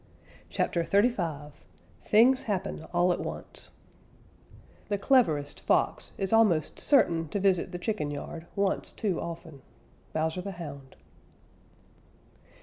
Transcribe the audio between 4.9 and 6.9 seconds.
cleverest Fox is almost